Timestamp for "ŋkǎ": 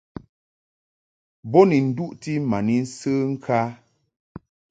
3.33-3.59